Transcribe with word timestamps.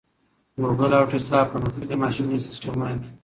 ګوګل 0.61 0.91
او 0.97 1.05
ټیسلا 1.11 1.39
پرمختللي 1.51 1.95
ماشیني 2.03 2.37
سیسټمونه 2.47 2.95
دي. 3.01 3.09